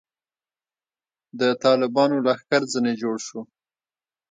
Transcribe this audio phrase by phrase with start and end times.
[1.39, 3.41] د طالبانو لښکر ځنې جوړ شو.